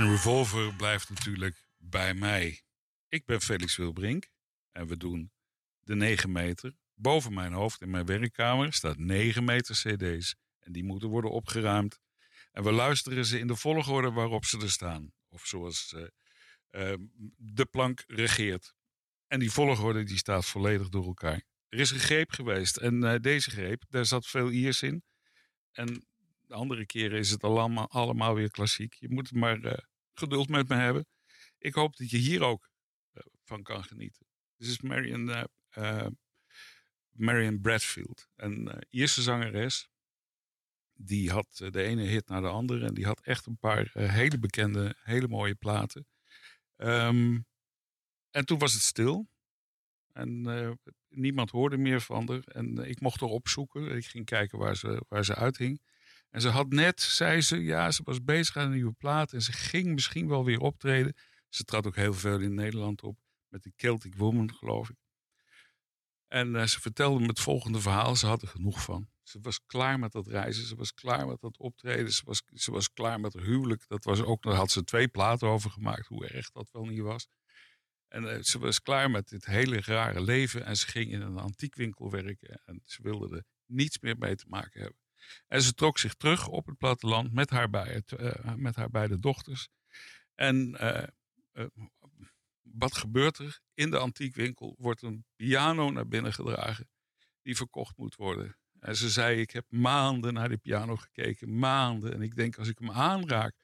En 0.00 0.10
Revolver 0.10 0.74
blijft 0.74 1.08
natuurlijk 1.08 1.64
bij 1.78 2.14
mij. 2.14 2.62
Ik 3.08 3.24
ben 3.24 3.40
Felix 3.40 3.76
Wilbrink 3.76 4.28
en 4.72 4.86
we 4.86 4.96
doen 4.96 5.32
de 5.80 5.94
9 5.94 6.32
meter. 6.32 6.76
Boven 6.94 7.34
mijn 7.34 7.52
hoofd 7.52 7.80
in 7.80 7.90
mijn 7.90 8.06
werkkamer 8.06 8.72
staat 8.72 8.98
9 8.98 9.44
meter 9.44 9.74
CD's. 9.74 10.34
En 10.58 10.72
die 10.72 10.84
moeten 10.84 11.08
worden 11.08 11.30
opgeruimd. 11.30 12.00
En 12.52 12.62
we 12.62 12.72
luisteren 12.72 13.24
ze 13.24 13.38
in 13.38 13.46
de 13.46 13.56
volgorde 13.56 14.10
waarop 14.10 14.44
ze 14.44 14.58
er 14.60 14.70
staan. 14.70 15.12
Of 15.28 15.46
zoals 15.46 15.94
eh, 15.94 16.90
eh, 16.90 16.98
de 17.36 17.66
plank 17.66 18.04
regeert. 18.06 18.74
En 19.26 19.38
die 19.38 19.50
volgorde 19.50 20.02
die 20.02 20.18
staat 20.18 20.46
volledig 20.46 20.88
door 20.88 21.06
elkaar. 21.06 21.42
Er 21.68 21.80
is 21.80 21.90
een 21.90 21.98
greep 21.98 22.30
geweest. 22.30 22.76
En 22.76 23.04
eh, 23.04 23.20
deze 23.20 23.50
greep, 23.50 23.82
daar 23.88 24.06
zat 24.06 24.26
veel 24.26 24.50
Iers 24.50 24.82
in. 24.82 25.02
En 25.72 26.04
de 26.50 26.56
andere 26.56 26.86
keren 26.86 27.18
is 27.18 27.30
het 27.30 27.44
allemaal, 27.44 27.90
allemaal 27.90 28.34
weer 28.34 28.50
klassiek. 28.50 28.94
Je 28.94 29.08
moet 29.08 29.32
maar 29.32 29.64
eh, 29.64 29.78
geduld 30.20 30.48
met 30.48 30.68
me 30.68 30.74
hebben. 30.74 31.06
Ik 31.58 31.74
hoop 31.74 31.96
dat 31.96 32.10
je 32.10 32.16
hier 32.16 32.42
ook 32.42 32.70
eh, 33.12 33.22
van 33.44 33.62
kan 33.62 33.84
genieten. 33.84 34.26
Dit 34.56 34.68
is 34.68 34.80
Marion, 34.80 35.30
eh, 35.30 35.44
eh, 35.70 36.06
Marion 37.10 37.60
Bradfield, 37.60 38.28
een 38.36 38.84
Ierse 38.88 39.22
zangeres. 39.22 39.88
Die 40.92 41.30
had 41.30 41.56
de 41.56 41.82
ene 41.82 42.02
hit 42.02 42.28
naar 42.28 42.40
de 42.40 42.48
andere. 42.48 42.86
En 42.86 42.94
die 42.94 43.06
had 43.06 43.20
echt 43.20 43.46
een 43.46 43.58
paar 43.58 43.90
hele 43.92 44.38
bekende, 44.38 44.96
hele 45.02 45.28
mooie 45.28 45.54
platen. 45.54 46.06
Ehm, 46.76 47.40
en 48.30 48.44
toen 48.44 48.58
was 48.58 48.72
het 48.72 48.82
stil. 48.82 49.28
En 50.12 50.42
niemand 51.08 51.50
hoorde 51.50 51.76
meer 51.76 52.00
van 52.00 52.28
haar. 52.28 52.42
En 52.44 52.78
ik 52.78 53.00
mocht 53.00 53.20
haar 53.20 53.28
opzoeken. 53.28 53.96
Ik 53.96 54.06
ging 54.06 54.24
kijken 54.24 54.58
waar 54.58 54.76
ze, 54.76 55.02
waar 55.08 55.24
ze 55.24 55.34
uithing. 55.34 55.80
En 56.30 56.40
ze 56.40 56.48
had 56.48 56.68
net, 56.68 57.00
zei 57.00 57.40
ze, 57.40 57.62
ja, 57.62 57.90
ze 57.90 58.02
was 58.04 58.24
bezig 58.24 58.56
aan 58.56 58.66
een 58.66 58.72
nieuwe 58.72 58.92
plaat. 58.92 59.32
En 59.32 59.42
ze 59.42 59.52
ging 59.52 59.94
misschien 59.94 60.28
wel 60.28 60.44
weer 60.44 60.60
optreden. 60.60 61.16
Ze 61.48 61.64
trad 61.64 61.86
ook 61.86 61.96
heel 61.96 62.14
veel 62.14 62.40
in 62.40 62.54
Nederland 62.54 63.02
op. 63.02 63.18
Met 63.48 63.62
de 63.62 63.72
Celtic 63.76 64.14
Woman, 64.14 64.54
geloof 64.54 64.90
ik. 64.90 64.96
En 66.28 66.56
eh, 66.56 66.66
ze 66.66 66.80
vertelde 66.80 67.20
me 67.20 67.26
het 67.26 67.40
volgende 67.40 67.80
verhaal. 67.80 68.16
Ze 68.16 68.26
had 68.26 68.42
er 68.42 68.48
genoeg 68.48 68.82
van. 68.82 69.08
Ze 69.22 69.38
was 69.40 69.66
klaar 69.66 69.98
met 69.98 70.12
dat 70.12 70.26
reizen. 70.26 70.66
Ze 70.66 70.76
was 70.76 70.94
klaar 70.94 71.26
met 71.26 71.40
dat 71.40 71.58
optreden. 71.58 72.12
Ze 72.12 72.22
was, 72.24 72.42
ze 72.54 72.70
was 72.70 72.92
klaar 72.92 73.20
met 73.20 73.34
haar 73.34 73.42
huwelijk. 73.42 73.84
Dat 73.88 74.04
was 74.04 74.22
ook, 74.22 74.42
daar 74.42 74.54
had 74.54 74.70
ze 74.70 74.84
twee 74.84 75.08
platen 75.08 75.48
over 75.48 75.70
gemaakt. 75.70 76.06
Hoe 76.06 76.26
erg 76.26 76.50
dat 76.50 76.70
wel 76.72 76.84
niet 76.84 77.00
was. 77.00 77.28
En 78.08 78.34
eh, 78.34 78.42
ze 78.42 78.58
was 78.58 78.82
klaar 78.82 79.10
met 79.10 79.28
dit 79.28 79.44
hele 79.44 79.80
rare 79.80 80.22
leven. 80.22 80.64
En 80.64 80.76
ze 80.76 80.86
ging 80.86 81.10
in 81.10 81.20
een 81.20 81.38
antiekwinkel 81.38 82.10
werken. 82.10 82.62
En 82.64 82.82
ze 82.84 83.02
wilde 83.02 83.36
er 83.36 83.44
niets 83.66 83.98
meer 84.00 84.18
mee 84.18 84.34
te 84.34 84.46
maken 84.48 84.80
hebben. 84.80 84.99
En 85.48 85.62
ze 85.62 85.74
trok 85.74 85.98
zich 85.98 86.14
terug 86.14 86.48
op 86.48 86.66
het 86.66 86.76
platteland 86.76 87.32
met 87.32 87.50
haar, 87.50 87.70
bij, 87.70 88.02
eh, 88.06 88.54
met 88.54 88.76
haar 88.76 88.90
beide 88.90 89.18
dochters. 89.18 89.68
En 90.34 90.76
eh, 90.78 91.06
eh, 91.52 91.66
wat 92.60 92.96
gebeurt 92.96 93.38
er? 93.38 93.60
In 93.74 93.90
de 93.90 93.98
antiekwinkel 93.98 94.74
wordt 94.78 95.02
een 95.02 95.24
piano 95.36 95.90
naar 95.90 96.08
binnen 96.08 96.32
gedragen 96.32 96.88
die 97.42 97.56
verkocht 97.56 97.96
moet 97.96 98.14
worden. 98.14 98.56
En 98.80 98.96
ze 98.96 99.10
zei, 99.10 99.40
ik 99.40 99.50
heb 99.50 99.64
maanden 99.68 100.34
naar 100.34 100.48
die 100.48 100.58
piano 100.58 100.96
gekeken, 100.96 101.58
maanden. 101.58 102.12
En 102.12 102.22
ik 102.22 102.36
denk, 102.36 102.58
als 102.58 102.68
ik 102.68 102.78
hem 102.78 102.90
aanraak, 102.90 103.54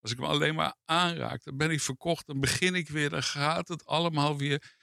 als 0.00 0.10
ik 0.10 0.18
hem 0.18 0.26
alleen 0.26 0.54
maar 0.54 0.74
aanraak, 0.84 1.44
dan 1.44 1.56
ben 1.56 1.70
ik 1.70 1.80
verkocht. 1.80 2.26
Dan 2.26 2.40
begin 2.40 2.74
ik 2.74 2.88
weer, 2.88 3.10
dan 3.10 3.22
gaat 3.22 3.68
het 3.68 3.84
allemaal 3.84 4.36
weer. 4.36 4.76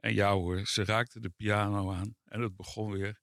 En 0.00 0.14
ja 0.14 0.32
hoor, 0.32 0.66
ze 0.66 0.84
raakte 0.84 1.20
de 1.20 1.30
piano 1.30 1.92
aan 1.92 2.16
en 2.24 2.40
het 2.40 2.56
begon 2.56 2.90
weer. 2.90 3.20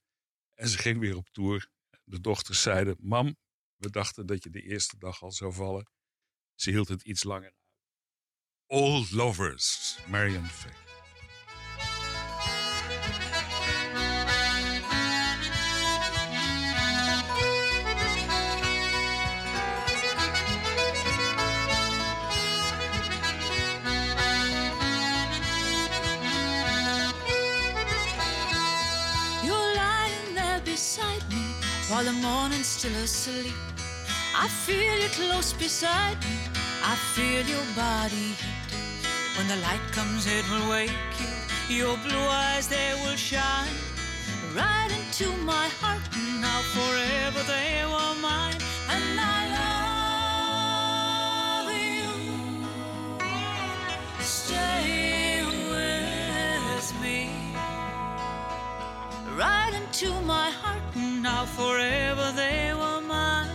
En 0.53 0.67
ze 0.67 0.77
ging 0.77 0.99
weer 0.99 1.17
op 1.17 1.29
tour. 1.29 1.69
De 2.11 2.21
dochters 2.21 2.61
zeiden, 2.61 2.95
mam, 2.99 3.35
we 3.75 3.89
dachten 3.89 4.25
dat 4.25 4.43
je 4.43 4.49
de 4.49 4.61
eerste 4.61 4.97
dag 4.97 5.21
al 5.21 5.31
zou 5.31 5.53
vallen. 5.53 5.91
Ze 6.55 6.69
hield 6.69 6.87
het 6.87 7.03
iets 7.03 7.23
langer 7.23 7.53
uit. 7.53 7.75
Old 8.65 9.11
Lovers, 9.11 9.97
Marion 10.07 10.45
Faye. 10.45 10.90
The 32.11 32.27
morning 32.27 32.63
still 32.63 32.95
asleep. 33.03 33.53
I 34.35 34.47
feel 34.47 34.95
you 34.99 35.09
close 35.09 35.53
beside 35.53 36.17
me. 36.21 36.37
I 36.83 36.95
feel 37.13 37.43
your 37.45 37.65
body 37.75 38.33
heat. 38.41 38.71
When 39.37 39.47
the 39.47 39.55
light 39.67 39.85
comes, 39.91 40.25
it 40.27 40.43
will 40.49 40.69
wake 40.69 40.91
you. 41.19 41.77
Your 41.77 41.97
blue 41.97 42.27
eyes, 42.45 42.67
they 42.67 42.91
will 43.03 43.15
shine 43.15 43.75
right 44.55 44.91
into 44.91 45.31
my 45.43 45.67
heart. 45.79 46.01
Now 46.41 46.59
forever 46.75 47.43
they 47.53 47.83
were 47.85 48.15
mine, 48.21 48.59
and 48.89 49.19
I 49.19 49.40
right 59.41 59.73
into 59.73 60.09
my 60.21 60.49
heart. 60.61 60.83
and 60.95 61.23
Now 61.23 61.45
forever 61.45 62.27
they 62.41 62.73
were 62.79 63.01
mine. 63.01 63.49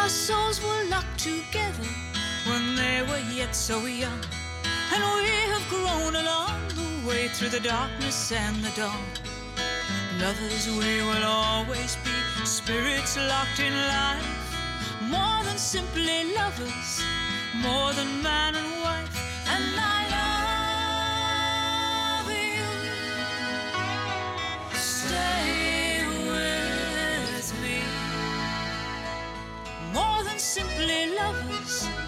Our 0.00 0.08
souls 0.08 0.58
were 0.66 0.82
locked 0.94 1.18
together 1.18 1.90
when 2.48 2.64
they 2.80 2.98
were 3.08 3.24
yet 3.40 3.52
so 3.54 3.76
young, 4.04 4.22
and 4.92 5.02
we 5.16 5.30
have 5.52 5.66
grown 5.74 6.14
along 6.24 6.58
the 6.80 6.90
way 7.08 7.28
through 7.34 7.52
the 7.56 7.64
darkness 7.76 8.32
and 8.32 8.56
the 8.64 8.72
dawn. 8.80 9.06
Lovers 10.24 10.64
we 10.80 10.92
will 11.08 11.24
always 11.24 11.92
be, 12.06 12.16
spirits 12.44 13.16
locked 13.32 13.60
in 13.68 13.74
life, 13.98 14.30
more 15.14 15.40
than 15.46 15.58
simply 15.58 16.18
lovers, 16.40 16.90
more 17.66 17.92
than 17.98 18.10
man 18.22 18.54
and 18.54 18.70
wife, 18.86 19.14
and 19.54 19.64
I 19.78 19.89
simply 30.40 31.14
lovers, 31.14 31.99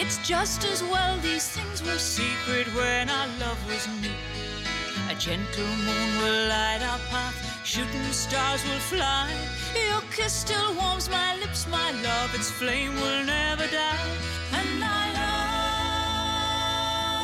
It's 0.00 0.18
just 0.18 0.64
as 0.64 0.80
well 0.80 1.18
these 1.18 1.48
things 1.48 1.82
were 1.82 1.98
secret 1.98 2.68
when 2.76 3.10
our 3.10 3.26
love 3.40 3.58
was 3.66 3.84
new. 4.00 4.14
A 5.10 5.14
gentle 5.16 5.66
moon 5.66 6.18
will 6.22 6.48
light 6.48 6.82
our 6.82 7.00
path, 7.10 7.34
shooting 7.64 8.12
stars 8.12 8.62
will 8.62 8.78
fly. 8.78 9.28
Your 9.74 10.02
kiss 10.12 10.32
still 10.32 10.72
warms 10.76 11.10
my 11.10 11.34
lips, 11.40 11.66
my 11.66 11.90
love, 12.02 12.32
its 12.32 12.48
flame 12.48 12.94
will 12.94 13.24
never 13.24 13.66
die. 13.66 14.10
And 14.52 14.84
I 14.84 15.12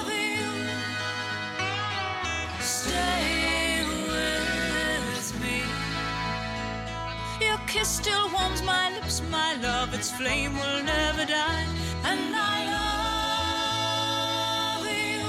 love 0.03 0.11
you. 0.11 0.51
Stay 2.61 3.85
with 4.11 5.29
me. 5.41 5.63
Your 7.41 7.59
kiss 7.69 7.89
still 7.89 8.29
warms 8.33 8.63
my 8.65 8.91
lips, 8.97 9.23
my 9.31 9.55
love, 9.63 9.95
its 9.95 10.11
flame 10.11 10.55
will 10.55 10.83
never 10.83 11.25
die. 11.25 11.84
And 12.15 12.37
I 12.37 12.59
love 14.79 14.87
you. 14.87 15.23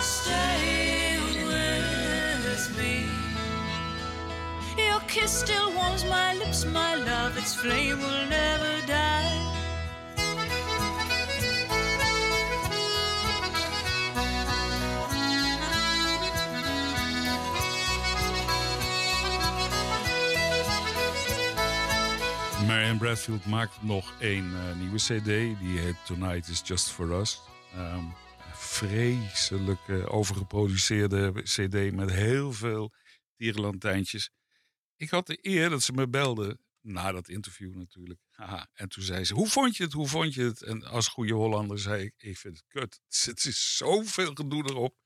Stay 0.00 1.18
with 1.48 2.64
me. 2.78 2.96
Your 4.76 5.00
kiss 5.06 5.32
still 5.44 5.68
warms 5.74 6.04
my 6.04 6.34
lips, 6.34 6.64
my 6.64 6.94
love, 6.96 7.36
its 7.38 7.54
flame 7.54 8.00
will 8.00 8.26
never 8.26 8.86
die. 8.86 9.43
Bradfield 23.04 23.46
maakt 23.46 23.82
nog 23.82 24.14
een 24.20 24.54
eh, 24.54 24.76
nieuwe 24.76 24.96
CD. 24.96 25.24
Die 25.60 25.78
heet 25.78 26.06
Tonight 26.06 26.48
is 26.48 26.62
Just 26.64 26.90
for 26.90 27.20
Us. 27.20 27.40
Ehm 27.74 28.04
vreselijk 28.52 29.80
overgeproduceerde 30.06 31.32
CD 31.42 31.92
met 31.92 32.10
heel 32.10 32.52
veel 32.52 32.92
tierenlantijntjes. 33.36 34.30
Ik 34.96 35.10
had 35.10 35.26
de 35.26 35.38
eer 35.40 35.70
dat 35.70 35.82
ze 35.82 35.92
me 35.92 36.08
belde. 36.08 36.58
Na 36.80 37.12
dat 37.12 37.28
interview 37.28 37.74
natuurlijk. 37.74 38.20
En 38.72 38.88
toen 38.88 39.02
zei 39.02 39.24
ze: 39.24 39.34
Hoe 39.34 39.48
vond 39.48 39.76
je 39.76 39.82
het? 39.82 39.92
Hoe 39.92 40.08
vond 40.08 40.34
je 40.34 40.42
het? 40.42 40.62
En 40.62 40.82
als 40.82 41.08
goede 41.08 41.34
Hollander 41.34 41.78
zei 41.78 42.04
ik: 42.04 42.14
Ik 42.16 42.38
vind 42.38 42.56
het 42.56 42.66
kut. 42.66 43.00
Het 43.30 43.44
is 43.44 43.76
zoveel 43.76 44.34
gedoe 44.34 44.64
erop. 44.68 44.96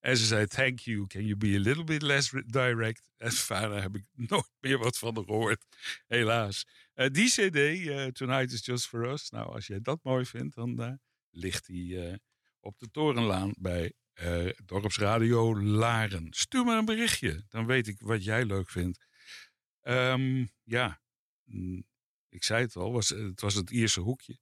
En 0.00 0.16
ze 0.16 0.24
zei: 0.24 0.46
Thank 0.46 0.78
you. 0.78 1.06
Can 1.06 1.24
you 1.24 1.36
be 1.36 1.54
a 1.54 1.58
little 1.58 1.84
bit 1.84 2.02
less 2.02 2.32
direct? 2.46 3.10
En 3.16 3.32
verder 3.50 3.82
heb 3.82 3.96
ik 3.96 4.04
nooit 4.12 4.50
meer 4.60 4.78
wat 4.78 4.98
van 4.98 5.14
gehoord. 5.14 5.64
Helaas. 6.06 6.66
Eh, 6.94 7.10
die 7.10 7.28
CD, 7.28 7.56
eh, 7.56 8.06
Tonight 8.06 8.52
is 8.52 8.64
Just 8.64 8.86
for 8.86 9.10
Us. 9.10 9.30
Nou, 9.30 9.52
als 9.52 9.66
jij 9.66 9.80
dat 9.80 10.02
mooi 10.02 10.24
vindt, 10.24 10.54
dan 10.54 10.82
eh, 10.82 10.92
ligt 11.30 11.66
die 11.66 12.20
op 12.60 12.78
de 12.78 12.90
Torenlaan 12.90 13.54
bij 13.58 13.92
Dorpsradio 14.64 15.60
Laren. 15.60 16.26
Stuur 16.30 16.64
me 16.64 16.76
een 16.76 16.84
berichtje. 16.84 17.44
Dan 17.48 17.66
weet 17.66 17.86
ik 17.86 18.00
wat 18.00 18.24
jij 18.24 18.44
leuk 18.44 18.70
vindt. 18.70 19.06
Ehm, 19.80 20.46
ja, 20.62 21.00
mm, 21.44 21.84
ik 22.28 22.44
zei 22.44 22.62
het 22.62 22.76
al. 22.76 22.92
Was, 22.92 23.08
het 23.08 23.40
was 23.40 23.54
het 23.54 23.70
Ierse 23.70 24.00
hoekje. 24.00 24.38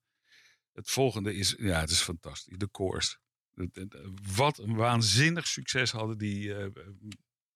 Het 0.72 0.90
volgende 0.90 1.34
is, 1.34 1.54
ja, 1.58 1.80
het 1.80 1.90
is 1.90 2.00
fantastisch. 2.00 2.58
De 2.58 2.68
koors. 2.68 3.18
Het- 3.58 3.98
Wat 4.36 4.58
een 4.58 4.74
waanzinnig 4.74 5.46
succes 5.46 5.90
hadden 5.90 6.18
die 6.18 6.54
eh 6.54 6.66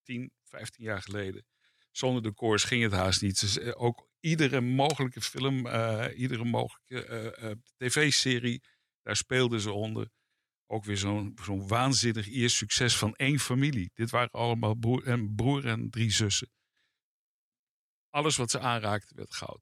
10, 0.02 0.32
15 0.44 0.84
jaar 0.84 1.02
geleden. 1.02 1.46
Zonder 1.90 2.22
de 2.22 2.32
koors 2.32 2.64
ging 2.64 2.82
het 2.82 2.92
haast 2.92 3.22
niet. 3.22 3.58
Eh, 3.58 3.72
ook 3.82 4.08
iedere 4.20 4.60
mogelijke 4.60 5.20
film, 5.20 5.66
eh, 5.66 6.18
iedere 6.18 6.44
mogelijke 6.44 7.06
eh, 7.06 7.50
eh, 7.50 7.56
tv-serie, 7.76 8.62
daar 9.02 9.16
speelden 9.16 9.60
ze 9.60 9.72
onder. 9.72 10.10
Ook 10.66 10.84
weer 10.84 10.96
zo'n 10.96 11.34
waanzinnig 11.66 12.26
Iers 12.26 12.56
succes 12.56 12.96
van 12.98 13.14
één 13.14 13.38
familie. 13.38 13.90
Dit 13.94 14.10
waren 14.10 14.30
allemaal 14.30 14.74
broer 14.74 15.06
en, 15.06 15.34
broer 15.34 15.66
en 15.66 15.90
drie 15.90 16.10
zussen. 16.10 16.50
Alles 18.10 18.36
wat 18.36 18.50
ze 18.50 18.58
aanraakten 18.60 19.16
werd 19.16 19.34
goud. 19.34 19.60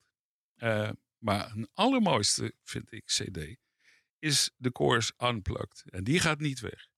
Eh, 0.55 0.91
maar 1.19 1.51
een 1.51 1.69
allermooiste, 1.75 2.55
vind 2.63 2.93
ik, 2.93 3.05
cd, 3.05 3.57
is 4.21 4.51
de 4.57 4.73
Course 4.73 5.13
Unplugged. 5.19 5.85
En 5.87 6.05
die 6.05 6.21
gaat 6.21 6.41
niet 6.41 6.61
weg. 6.61 6.89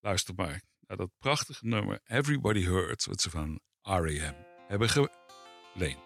Luister 0.00 0.34
maar 0.34 0.62
naar 0.80 0.96
dat 0.96 1.10
prachtige 1.18 1.66
nummer 1.66 2.00
Everybody 2.04 2.64
Hurts, 2.64 3.06
wat 3.06 3.20
ze 3.20 3.30
van 3.30 3.60
R.E.M. 3.82 4.34
hebben 4.68 4.88
geleend. 4.88 6.04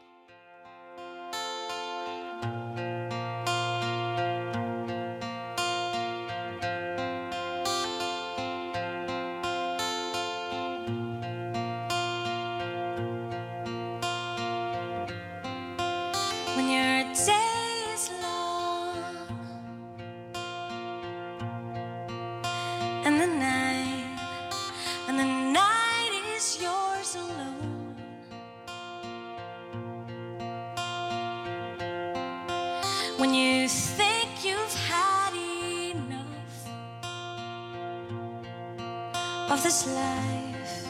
Of 39.51 39.63
this 39.65 39.87
life. 39.87 40.87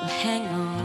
Well, 0.00 0.08
hang 0.08 0.46
on 0.46 0.79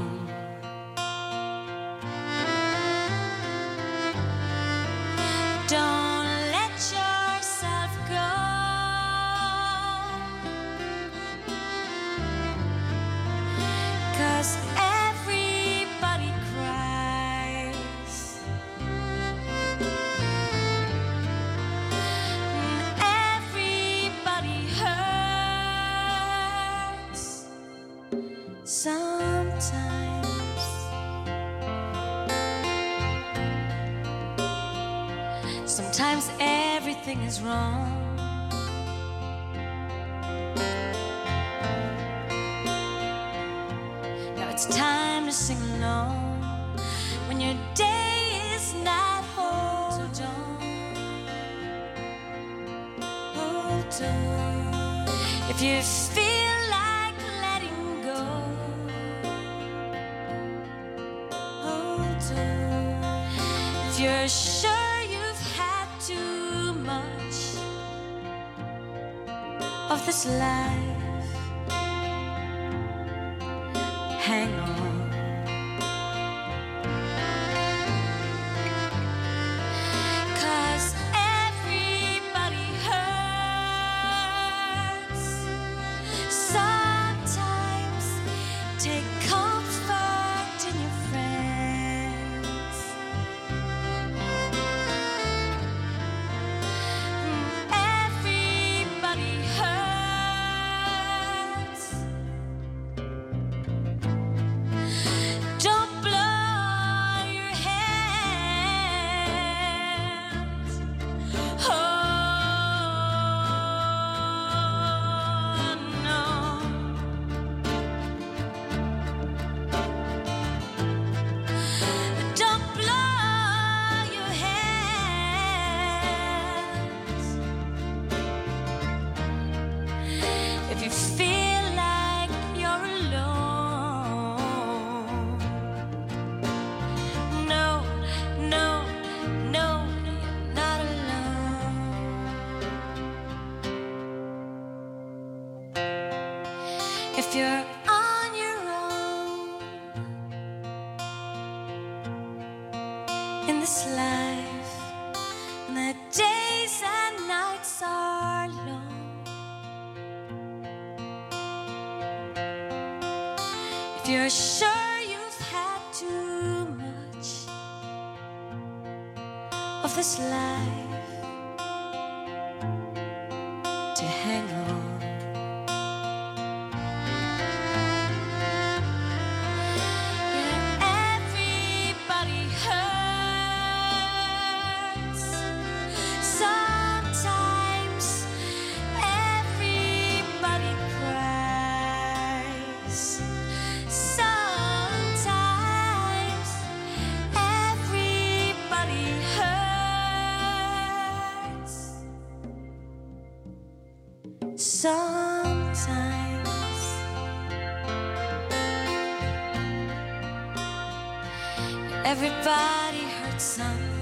everybody 212.06 213.02
hurts 213.20 213.44
sometimes. 213.44 213.95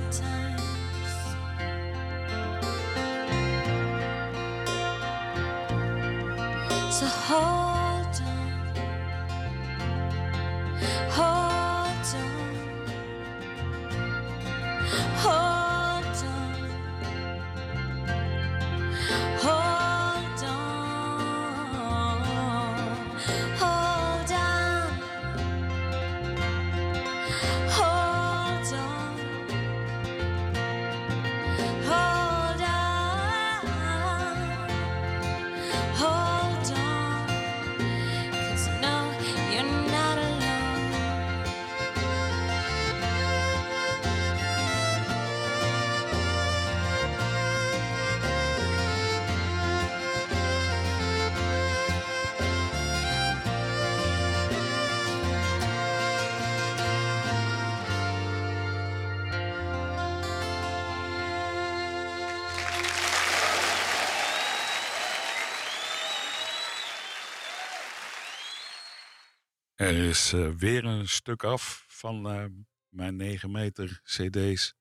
Er 69.83 69.95
is 69.95 70.33
eh, 70.33 70.49
weer 70.49 70.85
een 70.85 71.07
stuk 71.07 71.43
af 71.43 71.85
van 71.87 72.29
eh, 72.29 72.45
mijn 72.89 73.15
9 73.15 73.51
meter 73.51 74.01
CD's. 74.03 74.75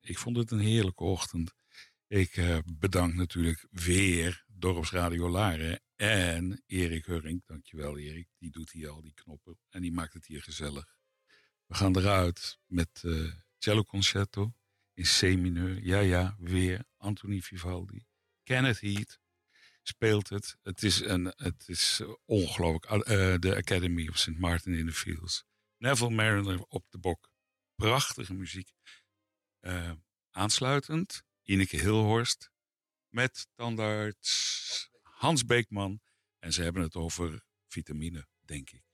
Ik 0.00 0.18
vond 0.18 0.36
het 0.36 0.50
een 0.50 0.58
heerlijke 0.58 1.04
ochtend. 1.04 1.54
Ik 2.06 2.36
eh, 2.36 2.58
bedank 2.64 3.14
natuurlijk 3.14 3.66
weer 3.70 4.44
Dorpsradio 4.46 5.28
Laren 5.28 5.80
en 5.96 6.62
Erik 6.66 7.04
Hurring. 7.04 7.42
Dankjewel 7.46 7.98
Erik, 7.98 8.28
die 8.38 8.50
doet 8.50 8.70
hier 8.70 8.88
al 8.88 9.02
die 9.02 9.14
knoppen 9.14 9.58
en 9.68 9.82
die 9.82 9.92
maakt 9.92 10.12
het 10.12 10.26
hier 10.26 10.42
gezellig. 10.42 10.96
We 11.66 11.74
gaan 11.74 11.96
eruit 11.96 12.58
met 12.66 13.04
cello 13.58 13.82
concerto 13.82 14.54
in 14.94 15.04
C-mineur. 15.04 15.84
Ja, 15.84 15.98
ja, 16.00 16.36
weer 16.38 16.84
Anthony 16.96 17.40
Vivaldi. 17.40 18.06
Kenneth 18.42 18.80
Heat 18.80 19.19
speelt 19.90 20.28
het. 20.28 20.56
Het 20.62 20.82
is, 20.82 21.00
een, 21.00 21.32
het 21.36 21.68
is 21.68 22.00
eh, 22.00 22.14
ongelooflijk. 22.24 23.08
Uh, 23.08 23.34
de 23.38 23.56
Academy 23.56 24.08
of 24.08 24.18
St. 24.18 24.38
Martin 24.38 24.74
in 24.74 24.86
the 24.86 24.92
Fields. 24.92 25.44
Neville 25.76 26.10
Mariner 26.10 26.62
op 26.68 26.90
de 26.90 26.98
bok. 26.98 27.30
Prachtige 27.74 28.34
muziek. 28.34 28.72
Uh, 29.60 29.92
aansluitend, 30.30 31.22
Ineke 31.42 31.76
Hilhorst 31.76 32.50
met 33.08 33.46
tandarts 33.54 34.88
Hans 35.02 35.44
Beekman. 35.44 36.00
En 36.38 36.52
ze 36.52 36.62
hebben 36.62 36.82
het 36.82 36.94
over 36.94 37.44
vitamine, 37.66 38.26
denk 38.40 38.70
ik. 38.70 38.89